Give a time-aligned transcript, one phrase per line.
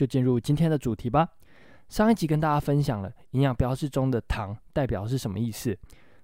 [0.00, 1.28] 就进入今天的主题吧。
[1.90, 5.76] 上一集跟大家分享了营养标示中的糖代表是什么意思，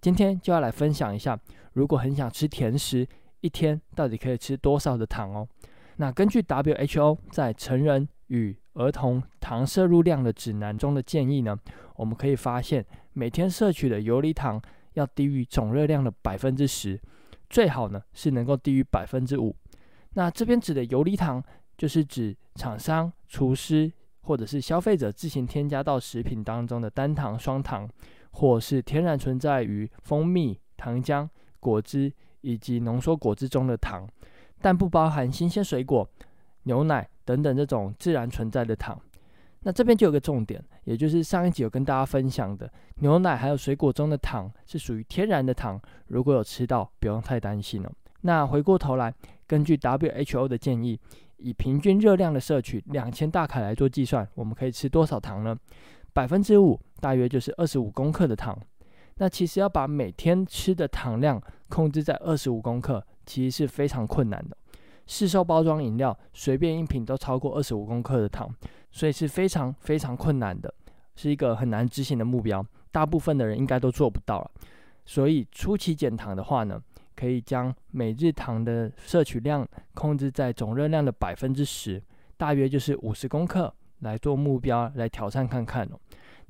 [0.00, 1.38] 今天就要来分享一下，
[1.74, 3.06] 如果很想吃甜食，
[3.42, 5.46] 一天到底可以吃多少的糖哦？
[5.98, 11.56] 那根据 WHO 在成人与儿童糖摄入量的指南中的建议呢，
[11.94, 14.60] 我们可以发现每天摄取的游离糖
[14.94, 17.00] 要低于总热量的百分之十。
[17.48, 19.54] 最好呢是能够低于百分之五。
[20.14, 21.40] 那这边指的游离糖，
[21.80, 27.88] 就是指厂商、厨师或者是消费者自行添加到食品当中的单糖、双糖，
[28.32, 31.26] 或是天然存在于蜂蜜、糖浆、
[31.58, 34.06] 果汁以及浓缩果汁中的糖，
[34.60, 36.06] 但不包含新鲜水果、
[36.64, 39.00] 牛奶等等这种自然存在的糖。
[39.60, 47.90] 那这边就有个重点，也就是上一集有跟大家分享的，牛奶还有水果中的糖是属于天然的糖，如果有吃到，不用太担心了。
[48.20, 49.14] 那回过头来，
[49.46, 51.00] 根据 WHO 的建议，
[51.40, 55.56] 以平均热量的摄取两千大卡来做计算，我们可以吃多少糖呢？
[56.12, 58.58] 百分之五大约就是二十五公克的糖。
[59.16, 64.56] 那其实要把每天吃的糖量控制在二十五公克，其实是非常困难的。
[65.06, 68.48] 市售包装饮料随便一瓶都超过二十五公克的糖。
[68.92, 70.74] 所以是非常非常困难的，
[71.14, 72.60] 是一个很难执行的目标，
[72.90, 74.50] 大部分的人应该都做不到了。
[75.06, 76.82] 所以初期减糖的话呢，
[77.20, 82.02] 可以将每日糖的摄取量控制在总热量的百分之十，
[82.38, 86.00] 大约就是五十公克来做目标来挑战看看哦。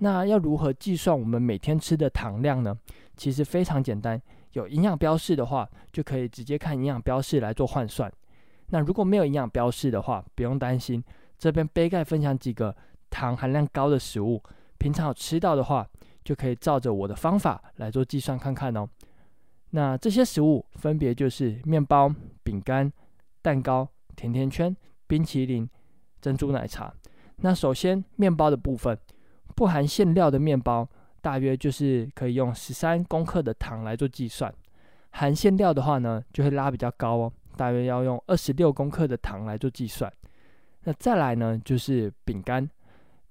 [0.00, 2.76] 那要如何计算我们每天吃的糖量呢？
[3.16, 4.20] 其实非常简单，
[4.52, 8.12] 有营养标示的话，就可以直接看营养标示来做换算。
[8.66, 11.02] 那如果没有营养标示的话，不用担心。
[11.38, 12.76] 这边杯盖分享几个
[13.08, 14.42] 糖含量高的食物，
[14.76, 15.88] 平常有吃到的话，
[16.22, 18.86] 就可以照着我的方法来做计算看看哦。
[19.70, 22.12] 那这些食物分别就是面包、
[22.42, 22.90] 饼干、
[23.42, 24.74] 蛋糕、甜甜圈、
[25.06, 25.68] 冰淇淋、
[26.20, 26.92] 珍珠奶茶。
[27.36, 28.98] 那首先面包的部分，
[29.54, 30.88] 不含馅料的面包，
[31.20, 34.50] 大约就是可以用十三公克的糖来做计算；
[35.10, 40.12] 含馅料的话呢，就会拉比较高哦，大约要用二十六公克的糖来做计算。
[40.84, 42.68] 那再来呢，就是饼干。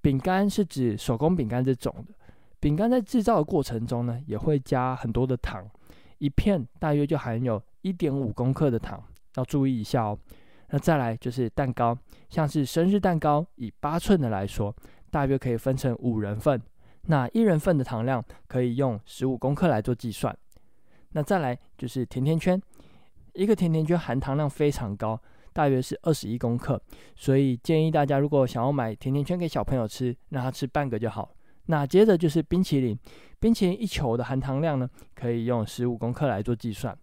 [0.00, 2.14] 饼干是指手工饼干这种的。
[2.60, 5.66] 饼干在制造的过程中呢，也会加很多的糖，
[6.24, 8.98] 一片大约就含有一点五公克的糖，
[9.34, 10.18] 要注意一下哦。
[10.70, 11.94] 那再来就是蛋糕，
[12.30, 14.74] 像是生日蛋糕，以八寸的来说，
[15.10, 16.58] 大约可以分成五人份。
[17.02, 20.34] 那一人份的糖量可以用十五公克来做计算。
[21.10, 22.58] 那再来就是甜甜圈，
[23.34, 25.20] 一个甜甜圈含糖量非常高。
[25.52, 26.80] 大约是二十一公克，
[27.14, 31.30] 所以建议大家如果想要买甜甜圈给小朋友吃，让他吃半个就好。
[31.66, 32.98] 那接着就是冰淇淋，
[33.40, 36.96] 冰淇淋一球的含糖量呢，可以用十五公克来做计算。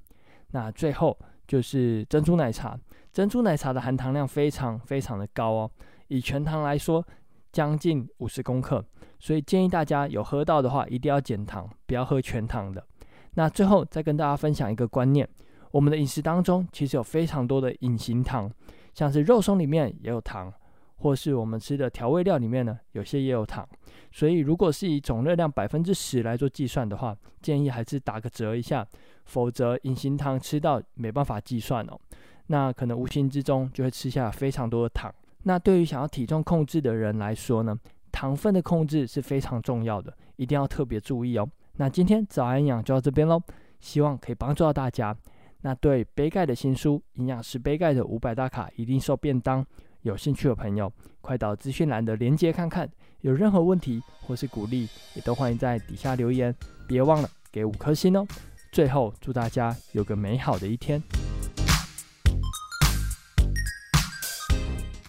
[0.51, 1.17] 那最后
[1.47, 2.77] 就是珍珠奶茶，
[3.11, 5.71] 珍珠奶茶的含糖量非常非常的高哦，
[6.07, 7.05] 以全糖来说，
[7.51, 8.83] 将近五十公克，
[9.19, 12.85] 所以建议大家有喝到的话，一定要减糖，不要喝全糖的。
[13.33, 15.27] 那最后再跟大家分享一个观念。
[15.71, 18.51] 我们的饮食当中其实有非常多的隐形糖，
[18.93, 20.53] 像是肉松里面也有糖，
[21.01, 23.67] 或是我们吃的调味料里面呢，有些也有糖。
[24.11, 28.85] 所以如果是以总热量百分之十来做计算的话，建议还是打个折一下，
[29.25, 31.99] 否则隐形糖吃到没办法计算哦。
[32.47, 35.13] 那可能无形之中就会吃下非常多的糖。
[35.43, 37.75] 那对于想要体重控制的人来说呢，
[38.11, 41.49] 糖分的控制是非常重要的，一定要特别注意哦。
[41.77, 43.41] 那今天早安养就到这边喽，
[43.79, 45.15] 希望可以帮助到大家。
[45.61, 49.63] 那对杯盖的新书《营养师杯盖的五百大卡一定瘦便当》
[50.03, 50.91] 有兴趣的朋友，
[51.21, 52.89] 快到资讯栏的链接看看。
[53.21, 56.53] 有任何问题或是鼓励，也都欢迎在底下留言。
[56.87, 58.25] 别忘了给五颗星哦。
[58.71, 60.99] 最后，祝大家有个美好的一天。